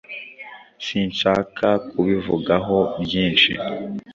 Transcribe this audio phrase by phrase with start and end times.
[0.85, 3.51] Sinshaka kubivugaho byinshi.